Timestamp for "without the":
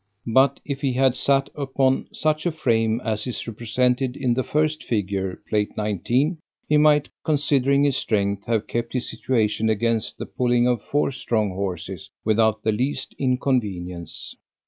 12.25-12.71